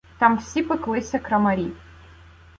Там 0.19 0.37
всі 0.37 0.63
пеклися 0.63 1.19
крамарі. 1.19 1.71